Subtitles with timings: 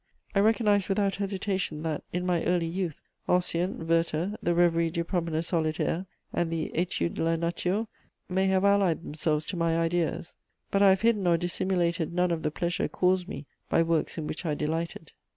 [0.33, 5.43] I recognise without hesitation that, in my early youth, Ossian, Werther, the Rêveries du promeneur
[5.43, 7.85] solitaire and the Études de la nature
[8.27, 10.33] may have allied themselves to my ideas;
[10.71, 14.25] but I have hidden or dissimulated none of the pleasure caused me by works in
[14.25, 15.11] which I delighted.